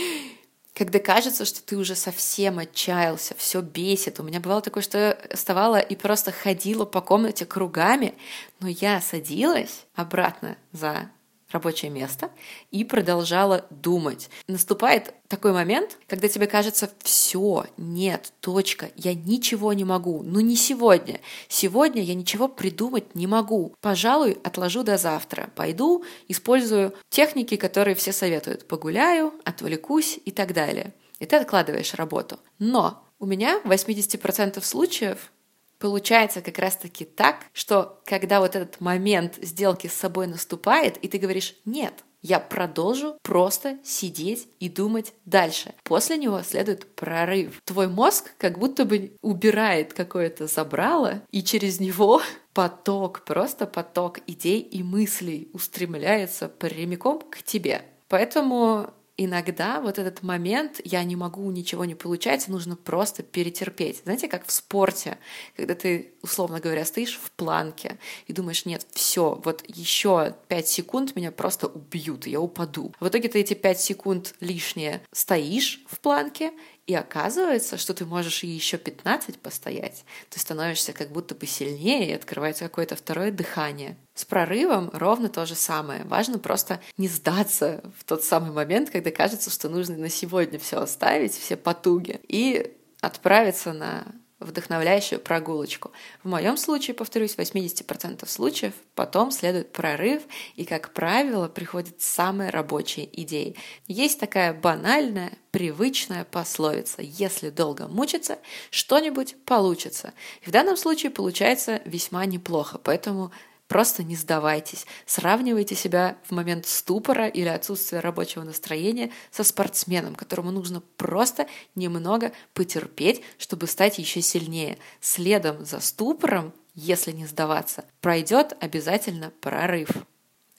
[0.79, 4.21] когда кажется, что ты уже совсем отчаялся, все бесит.
[4.21, 8.15] У меня бывало такое, что я вставала и просто ходила по комнате кругами,
[8.61, 11.11] но я садилась обратно за
[11.51, 12.31] рабочее место
[12.71, 14.31] и продолжала думать.
[14.47, 20.57] Наступает такой момент, когда тебе кажется, все, нет, точка, я ничего не могу, ну не
[20.57, 21.21] сегодня.
[21.49, 23.75] Сегодня я ничего придумать не могу.
[23.81, 25.51] Пожалуй, отложу до завтра.
[25.55, 28.67] Пойду, использую техники, которые все советуют.
[28.69, 30.95] Погуляю, отвлекусь и так далее.
[31.19, 32.39] И ты откладываешь работу.
[32.59, 35.33] Но у меня в 80% случаев
[35.79, 41.19] Получается как раз-таки так, что когда вот этот момент сделки с собой наступает, и ты
[41.19, 45.75] говоришь «нет», я продолжу просто сидеть и думать дальше.
[45.85, 47.61] После него следует прорыв.
[47.65, 52.21] Твой мозг как будто бы убирает какое-то забрало, и через него
[52.55, 57.83] поток, просто поток идей и мыслей устремляется прямиком к тебе.
[58.09, 64.01] Поэтому иногда вот этот момент «я не могу, ничего не получать», нужно просто перетерпеть.
[64.05, 65.19] Знаете, как в спорте,
[65.57, 71.17] когда ты, условно говоря, стоишь в планке и думаешь, нет, все, вот еще пять секунд
[71.17, 72.95] меня просто убьют, я упаду.
[73.01, 76.53] В итоге ты эти пять секунд лишние стоишь в планке
[76.89, 80.07] и оказывается, что ты можешь еще 15 постоять.
[80.31, 83.99] Ты становишься как будто бы сильнее, и открывается какое-то второе дыхание.
[84.15, 86.05] С прорывом ровно то же самое.
[86.05, 90.81] Важно просто не сдаться в тот самый момент, когда кажется, что нужно на сегодня все
[90.81, 94.07] оставить, все потуги, и отправиться на
[94.41, 95.93] вдохновляющую прогулочку.
[96.23, 100.23] В моем случае, повторюсь, в 80% случаев потом следует прорыв,
[100.55, 103.57] и, как правило, приходят самые рабочие идеи.
[103.87, 108.39] Есть такая банальная, привычная пословица «если долго мучиться,
[108.71, 110.13] что-нибудь получится».
[110.43, 113.33] И в данном случае получается весьма неплохо, поэтому
[113.69, 114.87] Просто не сдавайтесь.
[115.05, 122.33] Сравнивайте себя в момент ступора или отсутствия рабочего настроения со спортсменом, которому нужно просто немного
[122.55, 124.79] потерпеть, чтобы стать еще сильнее.
[125.03, 129.91] Следом за ступором, если не сдаваться, пройдет обязательно прорыв.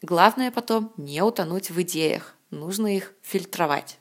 [0.03, 2.35] Главное потом не утонуть в идеях.
[2.51, 3.97] Нужно их фильтровать.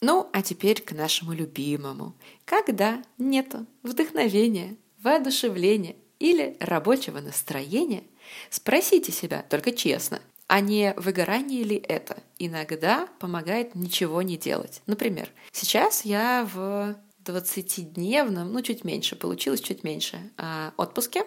[0.00, 2.14] Ну, а теперь к нашему любимому.
[2.44, 8.02] Когда нету вдохновения, воодушевления или рабочего настроения–
[8.50, 12.16] Спросите себя, только честно, а не выгорание ли это?
[12.38, 14.80] Иногда помогает ничего не делать.
[14.86, 21.24] Например, сейчас я в 20-дневном, ну чуть меньше, получилось чуть меньше, э, отпуске,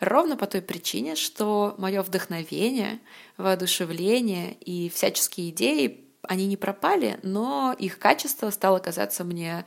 [0.00, 3.00] ровно по той причине, что мое вдохновение,
[3.36, 9.64] воодушевление и всяческие идеи, они не пропали, но их качество стало казаться мне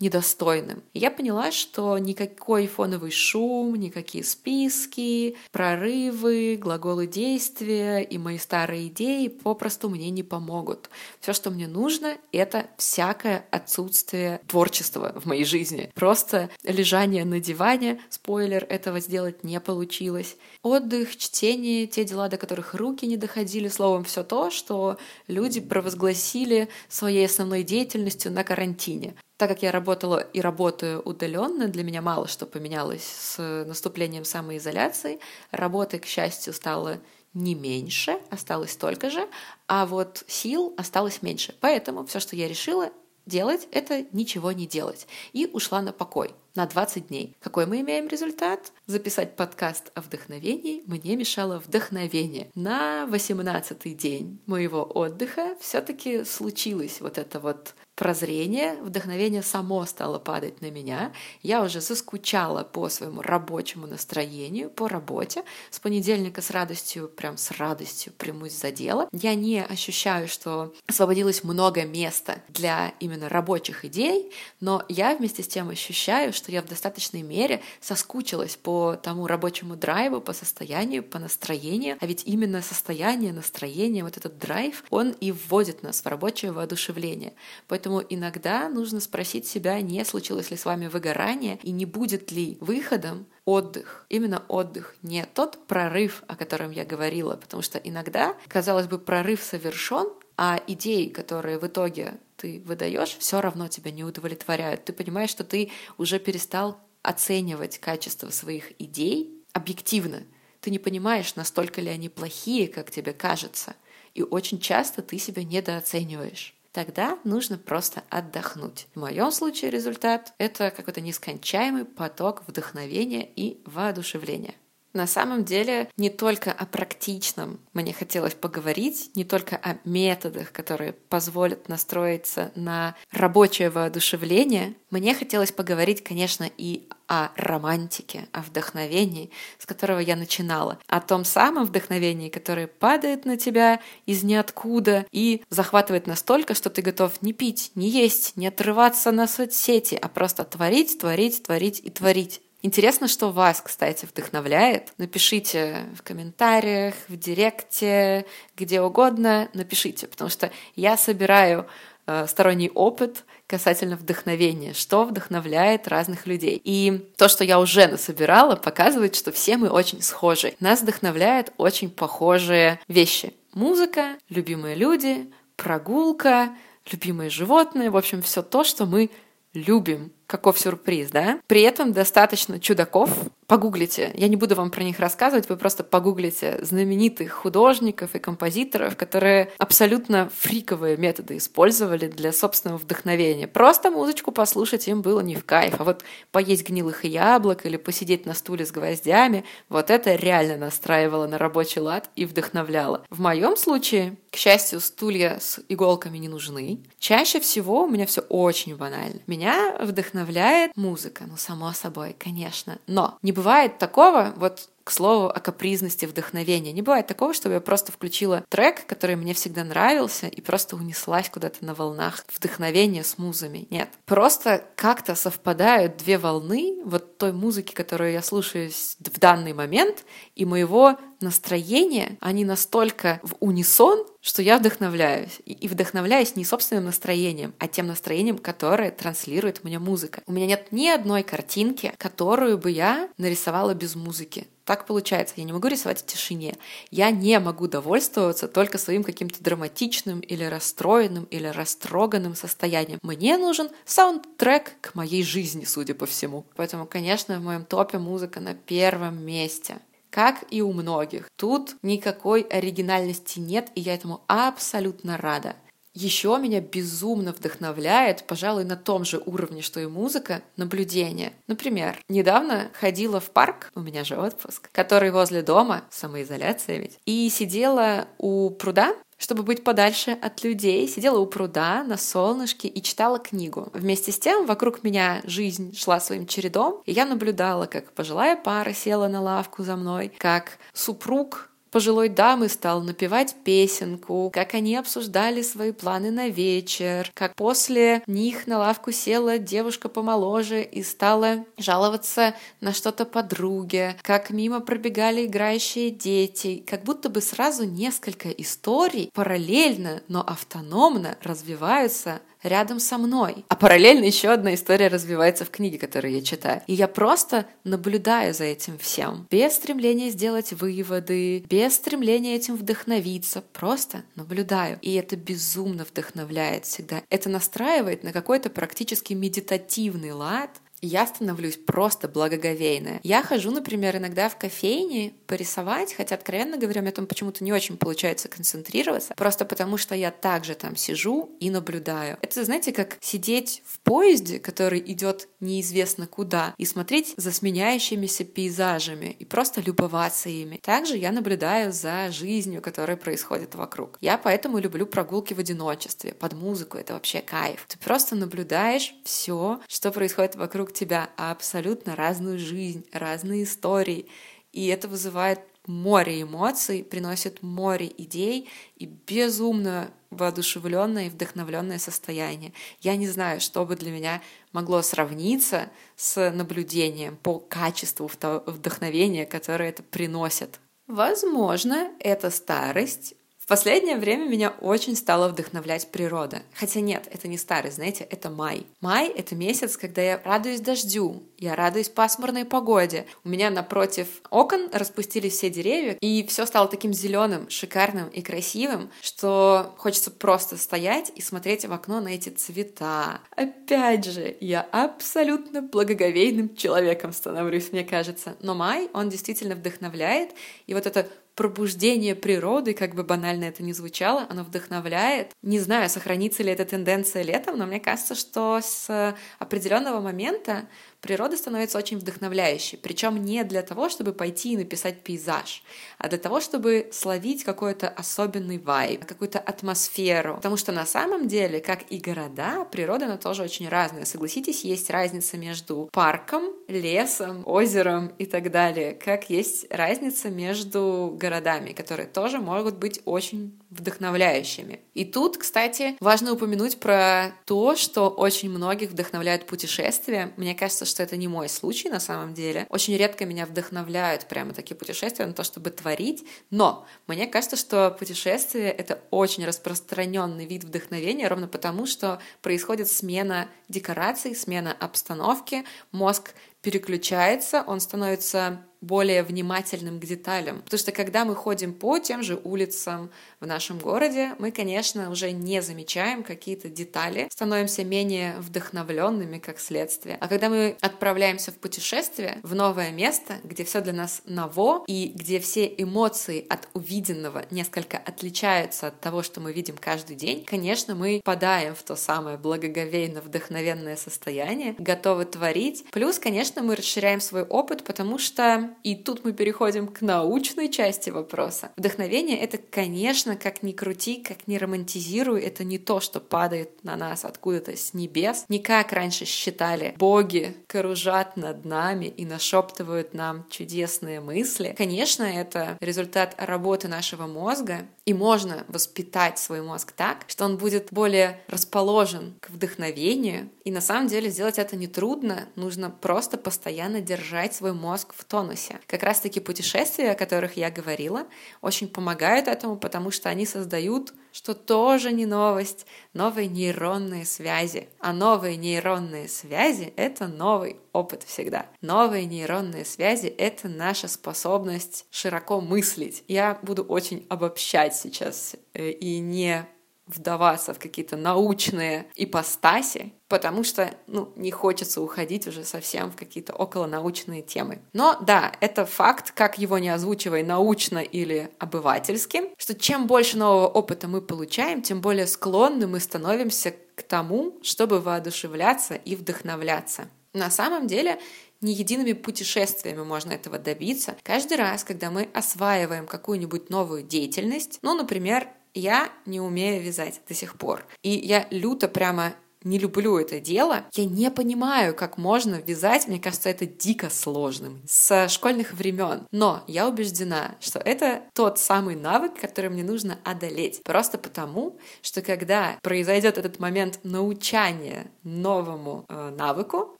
[0.00, 0.82] недостойным.
[0.94, 8.88] И я поняла, что никакой фоновый шум, никакие списки, прорывы, глаголы действия и мои старые
[8.88, 10.88] идеи попросту мне не помогут.
[11.20, 15.90] Все, что мне нужно, это всякое отсутствие творчества в моей жизни.
[15.94, 20.36] Просто лежание на диване, спойлер, этого сделать не получилось.
[20.62, 26.68] Отдых, чтение, те дела, до которых руки не доходили, словом, все то, что люди провозгласили
[26.88, 29.14] своей основной деятельностью на карантине.
[29.40, 35.18] Так как я работала и работаю удаленно, для меня мало что поменялось с наступлением самоизоляции.
[35.50, 36.98] Работы, к счастью, стало
[37.32, 39.26] не меньше, осталось столько же,
[39.66, 41.54] а вот сил осталось меньше.
[41.62, 42.90] Поэтому все, что я решила
[43.24, 45.06] делать, это ничего не делать.
[45.32, 47.34] И ушла на покой на 20 дней.
[47.40, 48.72] Какой мы имеем результат?
[48.86, 52.50] Записать подкаст о вдохновении мне мешало вдохновение.
[52.54, 60.62] На 18 день моего отдыха все-таки случилось вот это вот прозрение, вдохновение само стало падать
[60.62, 61.12] на меня.
[61.42, 65.44] Я уже заскучала по своему рабочему настроению, по работе.
[65.70, 69.06] С понедельника с радостью, прям с радостью примусь за дело.
[69.12, 75.48] Я не ощущаю, что освободилось много места для именно рабочих идей, но я вместе с
[75.48, 81.18] тем ощущаю, что я в достаточной мере соскучилась по тому рабочему драйву, по состоянию, по
[81.18, 81.98] настроению.
[82.00, 87.34] А ведь именно состояние, настроение, вот этот драйв, он и вводит нас в рабочее воодушевление.
[87.68, 92.30] Поэтому Поэтому иногда нужно спросить себя, не случилось ли с вами выгорание и не будет
[92.30, 94.06] ли выходом отдых.
[94.08, 99.42] Именно отдых, не тот прорыв, о котором я говорила, потому что иногда, казалось бы, прорыв
[99.42, 104.84] совершен, а идеи, которые в итоге ты выдаешь, все равно тебя не удовлетворяют.
[104.84, 110.22] Ты понимаешь, что ты уже перестал оценивать качество своих идей объективно.
[110.60, 113.74] Ты не понимаешь, настолько ли они плохие, как тебе кажется.
[114.14, 118.86] И очень часто ты себя недооцениваешь тогда нужно просто отдохнуть.
[118.94, 124.54] В моем случае результат— это какой-то нескончаемый поток вдохновения и воодушевления.
[124.92, 130.92] На самом деле не только о практичном мне хотелось поговорить, не только о методах, которые
[130.92, 134.74] позволят настроиться на рабочее воодушевление.
[134.90, 141.24] Мне хотелось поговорить, конечно, и о романтике, о вдохновении, с которого я начинала, о том
[141.24, 147.32] самом вдохновении, которое падает на тебя из ниоткуда и захватывает настолько, что ты готов не
[147.32, 152.42] пить, не есть, не отрываться на соцсети, а просто творить, творить, творить и творить.
[152.62, 154.92] Интересно, что вас, кстати, вдохновляет.
[154.98, 161.66] Напишите в комментариях, в директе, где угодно, напишите, потому что я собираю
[162.06, 166.60] э, сторонний опыт касательно вдохновения, что вдохновляет разных людей.
[166.62, 170.54] И то, что я уже насобирала, показывает, что все мы очень схожи.
[170.60, 173.32] Нас вдохновляют очень похожие вещи.
[173.54, 176.50] Музыка, любимые люди, прогулка,
[176.92, 179.10] любимые животные, в общем, все то, что мы
[179.54, 180.12] любим.
[180.30, 181.40] Каков сюрприз, да?
[181.48, 183.10] При этом достаточно чудаков.
[183.48, 184.12] Погуглите.
[184.14, 189.50] Я не буду вам про них рассказывать, вы просто погуглите знаменитых художников и композиторов, которые
[189.58, 193.48] абсолютно фриковые методы использовали для собственного вдохновения.
[193.48, 195.74] Просто музычку послушать им было не в кайф.
[195.80, 201.26] А вот поесть гнилых яблок или посидеть на стуле с гвоздями, вот это реально настраивало
[201.26, 203.04] на рабочий лад и вдохновляло.
[203.10, 206.78] В моем случае, к счастью, стулья с иголками не нужны.
[207.00, 209.18] Чаще всего у меня все очень банально.
[209.26, 212.78] Меня вдохновляет вдохновляет музыка, ну, само собой, конечно.
[212.86, 216.72] Но не бывает такого, вот к слову о капризности вдохновения.
[216.72, 221.28] Не бывает такого, чтобы я просто включила трек, который мне всегда нравился, и просто унеслась
[221.28, 223.68] куда-то на волнах вдохновения с музами.
[223.70, 223.88] Нет.
[224.04, 230.44] Просто как-то совпадают две волны вот той музыки, которую я слушаю в данный момент, и
[230.44, 235.40] моего настроения, они настолько в унисон, что я вдохновляюсь.
[235.44, 240.22] И вдохновляюсь не собственным настроением, а тем настроением, которое транслирует мне музыка.
[240.26, 244.48] У меня нет ни одной картинки, которую бы я нарисовала без музыки.
[244.70, 245.34] Так получается.
[245.36, 246.54] Я не могу рисовать в тишине.
[246.92, 253.00] Я не могу довольствоваться только своим каким-то драматичным или расстроенным или растроганным состоянием.
[253.02, 256.44] Мне нужен саундтрек к моей жизни, судя по всему.
[256.54, 261.28] Поэтому, конечно, в моем топе музыка на первом месте как и у многих.
[261.36, 265.56] Тут никакой оригинальности нет, и я этому абсолютно рада.
[265.94, 271.32] Еще меня безумно вдохновляет, пожалуй, на том же уровне, что и музыка, наблюдение.
[271.46, 277.28] Например, недавно ходила в парк, у меня же отпуск, который возле дома, самоизоляция ведь, и
[277.28, 283.18] сидела у пруда чтобы быть подальше от людей, сидела у пруда на солнышке и читала
[283.18, 283.68] книгу.
[283.74, 288.72] Вместе с тем вокруг меня жизнь шла своим чередом, и я наблюдала, как пожилая пара
[288.72, 295.42] села на лавку за мной, как супруг пожилой дамы стал напевать песенку, как они обсуждали
[295.42, 302.34] свои планы на вечер, как после них на лавку села девушка помоложе и стала жаловаться
[302.60, 310.02] на что-то подруге, как мимо пробегали играющие дети, как будто бы сразу несколько историй параллельно,
[310.08, 313.44] но автономно развиваются рядом со мной.
[313.48, 316.62] А параллельно еще одна история развивается в книге, которую я читаю.
[316.66, 319.26] И я просто наблюдаю за этим всем.
[319.30, 323.42] Без стремления сделать выводы, без стремления этим вдохновиться.
[323.52, 324.78] Просто наблюдаю.
[324.82, 327.02] И это безумно вдохновляет всегда.
[327.10, 330.50] Это настраивает на какой-то практически медитативный лад,
[330.82, 333.00] я становлюсь просто благоговейная.
[333.02, 337.76] Я хожу, например, иногда в кофейне порисовать, хотя, откровенно говоря, мне там почему-то не очень
[337.76, 342.18] получается концентрироваться, просто потому что я также там сижу и наблюдаю.
[342.22, 349.16] Это, знаете, как сидеть в поезде, который идет неизвестно куда, и смотреть за сменяющимися пейзажами
[349.18, 350.58] и просто любоваться ими.
[350.62, 353.98] Также я наблюдаю за жизнью, которая происходит вокруг.
[354.00, 357.66] Я поэтому люблю прогулки в одиночестве, под музыку, это вообще кайф.
[357.68, 364.06] Ты просто наблюдаешь все, что происходит вокруг вокруг тебя, абсолютно разную жизнь, разные истории.
[364.52, 372.52] И это вызывает море эмоций, приносит море идей и безумно воодушевленное и вдохновленное состояние.
[372.80, 378.10] Я не знаю, что бы для меня могло сравниться с наблюдением по качеству
[378.46, 380.60] вдохновения, которое это приносит.
[380.86, 383.14] Возможно, это старость,
[383.50, 386.42] последнее время меня очень стала вдохновлять природа.
[386.54, 388.64] Хотя нет, это не старый, знаете, это май.
[388.80, 393.06] Май— это месяц, когда я радуюсь дождю, я радуюсь пасмурной погоде.
[393.24, 398.88] У меня напротив окон распустились все деревья, и все стало таким зеленым, шикарным и красивым,
[399.00, 403.20] что хочется просто стоять и смотреть в окно на эти цвета.
[403.34, 408.36] Опять же, я абсолютно благоговейным человеком становлюсь, мне кажется.
[408.40, 410.30] Но май, он действительно вдохновляет,
[410.68, 415.32] и вот это пробуждение природы, как бы банально это ни звучало, оно вдохновляет.
[415.42, 420.68] Не знаю, сохранится ли эта тенденция летом, но мне кажется, что с определенного момента
[421.00, 422.78] природа становится очень вдохновляющей.
[422.78, 425.62] Причем не для того, чтобы пойти и написать пейзаж,
[425.98, 430.36] а для того, чтобы словить какой-то особенный вайб, какую-то атмосферу.
[430.36, 434.04] Потому что на самом деле, как и города, природа, она тоже очень разная.
[434.04, 441.72] Согласитесь, есть разница между парком, лесом, озером и так далее, как есть разница между городами,
[441.72, 444.80] которые тоже могут быть очень вдохновляющими.
[444.94, 450.32] И тут, кстати, важно упомянуть про то, что очень многих вдохновляют путешествия.
[450.36, 452.66] Мне кажется, что это не мой случай на самом деле.
[452.68, 457.90] Очень редко меня вдохновляют прямо такие путешествия на то, чтобы творить, но мне кажется, что
[457.96, 466.34] путешествие— это очень распространенный вид вдохновения, ровно потому, что происходит смена декораций, смена обстановки, мозг
[466.62, 470.62] переключается, он становится более внимательным к деталям.
[470.62, 473.10] Потому что когда мы ходим по тем же улицам
[473.40, 480.16] в нашем городе, мы, конечно, уже не замечаем какие-то детали, становимся менее вдохновленными как следствие.
[480.20, 485.12] А когда мы отправляемся в путешествие в новое место, где все для нас ново и
[485.14, 490.94] где все эмоции от увиденного несколько отличаются от того, что мы видим каждый день, конечно,
[490.94, 495.84] мы попадаем в то самое благоговейно вдохновенное состояние, готовы творить.
[495.92, 501.10] Плюс, конечно, мы расширяем свой опыт, потому что И тут мы переходим к научной части
[501.10, 501.70] вопроса.
[501.76, 506.96] Вдохновение— это, конечно, как ни крути, как ни романтизируй, это не то, что падает на
[506.96, 508.44] нас откуда-то с небес.
[508.48, 514.74] Не как раньше считали, боги кружат над нами и нашептывают нам чудесные мысли.
[514.76, 520.88] Конечно, это результат работы нашего мозга, и можно воспитать свой мозг так, что он будет
[520.90, 523.48] более расположен к вдохновению.
[523.64, 528.59] И на самом деле сделать это нетрудно, нужно просто постоянно держать свой мозг в тонусе.
[528.86, 531.26] Как раз-таки путешествия, о которых я говорила,
[531.60, 537.88] очень помогают этому, потому что они создают, что тоже не новость, новые нейронные связи.
[537.98, 541.66] А новые нейронные связи— это новый опыт всегда.
[541.80, 546.24] Новые нейронные связи— это наша способность широко мыслить.
[546.28, 549.66] Я буду очень обобщать сейчас э, и не
[550.14, 556.52] вдаваться в какие-то научные ипостаси, потому что, ну, не хочется уходить уже совсем в какие-то
[556.52, 557.80] околонаучные темы.
[557.92, 563.68] Но да, это факт, как его не озвучивай научно или обывательски, что чем больше нового
[563.68, 570.08] опыта мы получаем, тем более склонны мы становимся к тому, чтобы воодушевляться и вдохновляться.
[570.32, 571.18] На самом деле,
[571.60, 574.16] не едиными путешествиями можно этого добиться.
[574.22, 580.34] Каждый раз, когда мы осваиваем какую-нибудь новую деятельность, ну, например, я не умею вязать до
[580.34, 580.84] сих пор.
[581.02, 583.84] И я люто прямо не люблю это дело.
[583.94, 586.06] Я не понимаю, как можно вязать.
[586.06, 589.26] Мне кажется, это дико сложным с школьных времен.
[589.30, 593.82] Но я убеждена, что это тот самый навык, который мне нужно одолеть.
[593.82, 599.96] Просто потому, что когда произойдет этот момент научания новому э, навыку,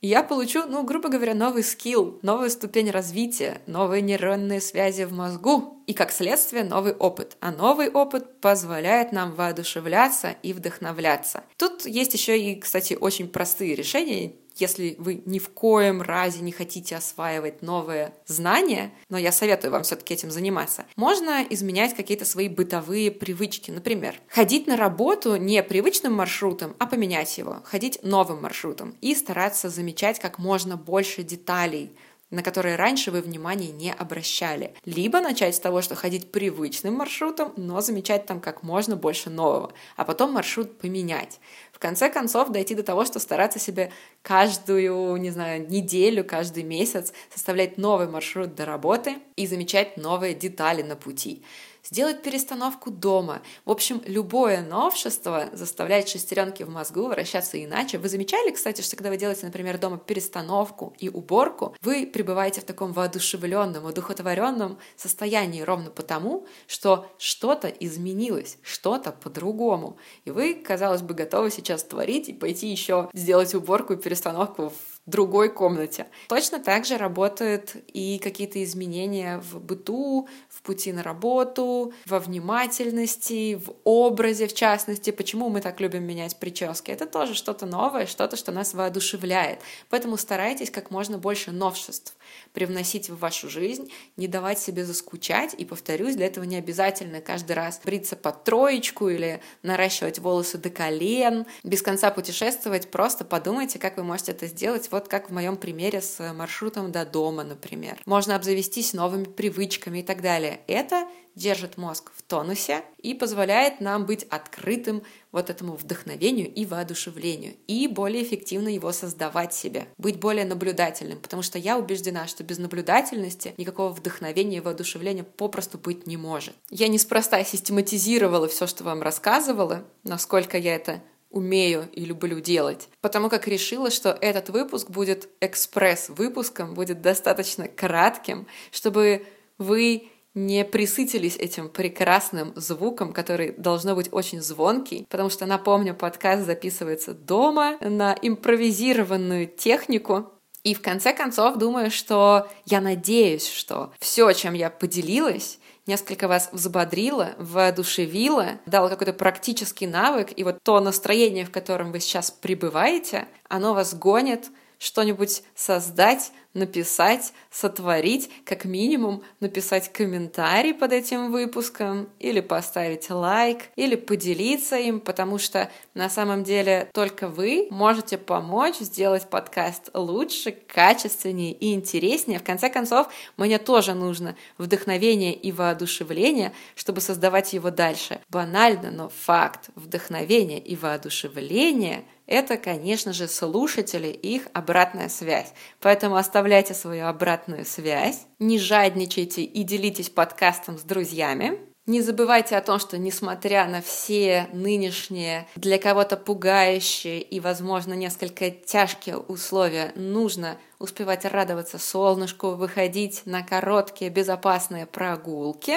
[0.01, 5.80] я получу, ну, грубо говоря, новый скилл, новую ступень развития, новые нейронные связи в мозгу,
[5.87, 7.37] и как следствие новый опыт.
[7.39, 11.43] А новый опыт позволяет нам воодушевляться и вдохновляться.
[11.57, 16.51] Тут есть еще и, кстати, очень простые решения, если вы ни в коем разе не
[16.51, 22.47] хотите осваивать новые знания, но я советую вам все-таки этим заниматься, можно изменять какие-то свои
[22.47, 23.71] бытовые привычки.
[23.71, 29.69] Например, ходить на работу не привычным маршрутом, а поменять его, ходить новым маршрутом и стараться
[29.69, 31.95] замечать как можно больше деталей
[32.31, 34.73] на которые раньше вы внимания не обращали.
[34.85, 39.73] Либо начать с того, что ходить привычным маршрутом, но замечать там как можно больше нового,
[39.97, 41.39] а потом маршрут поменять.
[41.71, 47.13] В конце концов дойти до того, что стараться себе каждую, не знаю, неделю, каждый месяц
[47.33, 51.43] составлять новый маршрут до работы и замечать новые детали на пути
[51.83, 53.41] сделать перестановку дома.
[53.65, 57.97] В общем, любое новшество заставляет шестеренки в мозгу вращаться иначе.
[57.97, 62.65] Вы замечали, кстати, что когда вы делаете, например, дома перестановку и уборку, вы пребываете в
[62.65, 69.97] таком воодушевленном, одухотворенном состоянии ровно потому, что что-то изменилось, что-то по-другому.
[70.25, 74.90] И вы, казалось бы, готовы сейчас творить и пойти еще сделать уборку и перестановку в
[75.11, 76.07] другой комнате.
[76.27, 83.55] Точно так же работают и какие-то изменения в быту, в пути на работу, во внимательности,
[83.55, 85.11] в образе, в частности.
[85.11, 86.89] Почему мы так любим менять прически?
[86.89, 89.59] Это тоже что-то новое, что-то, что нас воодушевляет.
[89.89, 92.15] Поэтому старайтесь как можно больше новшеств
[92.53, 95.53] привносить в вашу жизнь, не давать себе заскучать.
[95.53, 100.69] И повторюсь, для этого не обязательно каждый раз бриться под троечку или наращивать волосы до
[100.69, 102.89] колен, без конца путешествовать.
[102.89, 107.05] Просто подумайте, как вы можете это сделать, вот как в моем примере с маршрутом до
[107.05, 107.99] дома, например.
[108.05, 110.61] Можно обзавестись новыми привычками и так далее.
[110.67, 117.53] Это держит мозг в тонусе и позволяет нам быть открытым вот этому вдохновению и воодушевлению,
[117.67, 122.57] и более эффективно его создавать себе, быть более наблюдательным, потому что я убеждена, что без
[122.57, 126.55] наблюдательности никакого вдохновения и воодушевления попросту быть не может.
[126.69, 131.01] Я неспроста систематизировала все, что вам рассказывала, насколько я это
[131.31, 138.47] умею и люблю делать, потому как решила, что этот выпуск будет экспресс-выпуском, будет достаточно кратким,
[138.71, 139.25] чтобы
[139.57, 146.45] вы не присытились этим прекрасным звуком, который должно быть очень звонкий, потому что, напомню, подкаст
[146.45, 150.31] записывается дома на импровизированную технику.
[150.63, 155.59] И в конце концов думаю, что я надеюсь, что все, чем я поделилась,
[155.91, 161.99] несколько вас взбодрило, воодушевило, дало какой-то практический навык, и вот то настроение, в котором вы
[161.99, 164.51] сейчас пребываете, оно вас гонит
[164.81, 173.95] что-нибудь создать, написать, сотворить, как минимум написать комментарий под этим выпуском, или поставить лайк, или
[173.95, 181.53] поделиться им, потому что на самом деле только вы можете помочь сделать подкаст лучше, качественнее
[181.53, 182.39] и интереснее.
[182.39, 183.07] В конце концов,
[183.37, 188.19] мне тоже нужно вдохновение и воодушевление, чтобы создавать его дальше.
[188.29, 189.69] Банально, но факт.
[189.75, 195.53] Вдохновение и воодушевление— это, конечно же, слушатели и их обратная связь.
[195.81, 201.59] Поэтому оставляйте свою обратную связь, не жадничайте и делитесь подкастом с друзьями.
[201.87, 208.49] Не забывайте о том, что несмотря на все нынешние, для кого-то пугающие и, возможно, несколько
[208.49, 215.75] тяжкие условия, нужно успевать радоваться солнышку, выходить на короткие безопасные прогулки,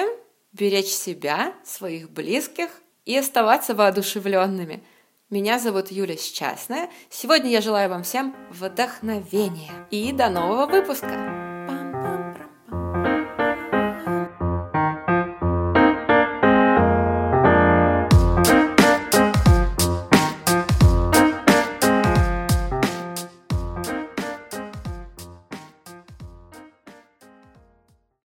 [0.53, 2.69] беречь себя, своих близких
[3.03, 4.83] и оставаться воодушевленными.
[5.31, 6.91] Меня зовут Юля Счастная.
[7.09, 9.71] Сегодня я желаю вам всем вдохновения.
[9.89, 11.44] И до нового выпуска!